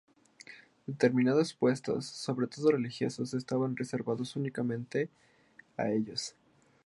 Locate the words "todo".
2.47-2.71